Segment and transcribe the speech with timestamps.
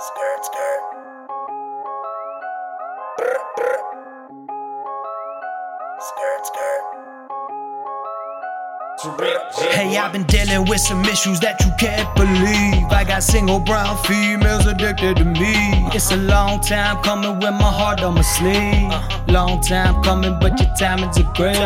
[0.00, 0.82] Skirt, skirt.
[3.16, 3.78] Brr, brr.
[5.98, 6.84] Skirt, skirt.
[9.72, 12.86] Hey, I've been dealing with some issues that you can't believe.
[12.92, 15.88] I got single brown females addicted to me.
[15.92, 18.92] It's a long time coming with my heart on my sleeve.
[19.26, 21.58] Long time coming, but your timing's a great.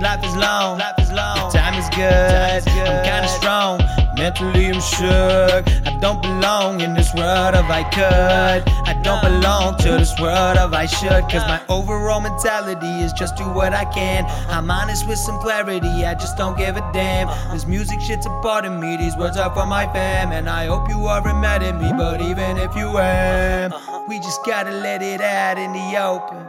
[0.00, 1.52] Life is long, life is long.
[1.52, 2.66] Time is good.
[2.66, 3.85] I'm kinda strong.
[4.26, 5.64] Mentally, I'm shook.
[5.86, 8.68] I don't belong in this world of I could.
[8.90, 11.22] I don't belong to this world of I should.
[11.30, 14.24] Cause my overall mentality is just do what I can.
[14.50, 17.28] I'm honest with some clarity, I just don't give a damn.
[17.54, 20.32] This music shit's a part of me, these words are for my fam.
[20.32, 23.72] And I hope you aren't mad at me, but even if you am,
[24.08, 26.44] we just gotta let it out in the open.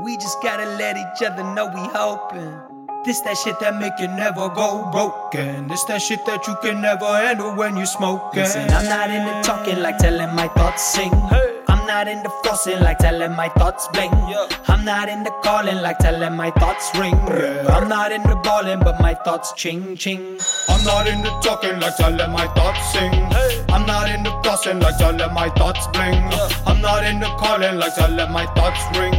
[0.00, 2.75] We just gotta let each other know we hoping.
[3.06, 5.68] This that shit that make you never go broken.
[5.68, 8.42] This that shit that you can never handle when you smoking.
[8.42, 11.12] Listen, I'm not into talking like telling my thoughts sing.
[11.68, 14.10] I'm not into flossing like telling my thoughts bling.
[14.66, 17.14] I'm not into calling like telling my thoughts ring.
[17.70, 20.40] I'm not into balling, but my thoughts ching ching.
[20.68, 23.12] I'm not into talking like telling my thoughts sing.
[23.70, 26.14] I'm not into flossing like telling my thoughts bling.
[26.66, 29.14] I'm not into calling like telling my thoughts ring.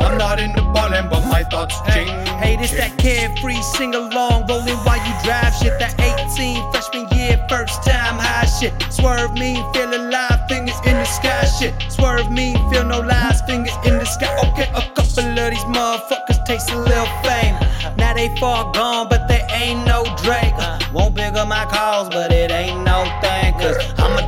[0.00, 2.08] I'm not into balling, but my thoughts ching.
[2.38, 5.78] Hey, this that carefree sing along, rolling while you drive shit.
[5.78, 8.72] That 18 freshman year, first time high shit.
[8.90, 11.74] Swerve me, feel alive, fingers in the sky shit.
[11.90, 14.34] Swerve me, feel no lies, fingers in the sky.
[14.48, 17.54] Okay, a couple of these motherfuckers taste a little fame.
[17.96, 20.54] Now they far gone, but they ain't no Drake.
[20.92, 23.52] Won't pick up my calls, but it ain't no thing.
[23.54, 24.27] Cause I'ma do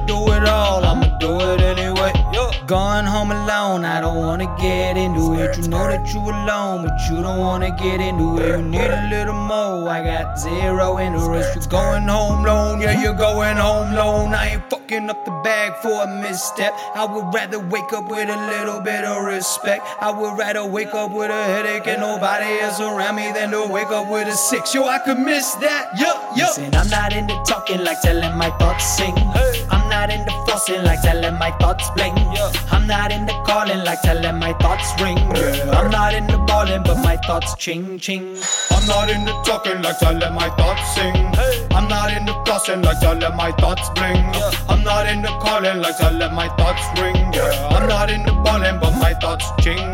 [2.71, 5.59] Going home alone, I don't wanna get into it.
[5.59, 8.59] You know that you're alone, but you don't wanna get into it.
[8.59, 11.57] You need a little more, I got zero interest.
[11.57, 14.35] You're going home alone, yeah, you're going home alone.
[14.35, 16.73] I ain't fucking up the bag for a misstep.
[16.95, 19.85] I would rather wake up with a little bit of respect.
[20.01, 23.67] I would rather wake up with a headache and nobody else around me than to
[23.67, 24.73] wake up with a six.
[24.73, 25.99] Yo, I could miss that.
[25.99, 26.20] Yo.
[26.37, 29.15] Listen, I'm not into talking like telling my thoughts sing.
[29.71, 32.15] I'm not into flossing like telling my thoughts bling.
[32.71, 35.19] I'm not into calling like telling my thoughts ring.
[35.19, 35.71] Yeah.
[35.79, 38.37] I'm not into balling, but my thoughts ching ching.
[38.71, 41.15] I'm not into talking like telling my thoughts sing.
[41.73, 44.25] I'm not into flossing like telling my thoughts bling.
[44.69, 47.17] I'm not into calling like telling my thoughts ring.
[47.33, 47.69] Yeah.
[47.71, 49.90] I'm not into balling, but my thoughts ching.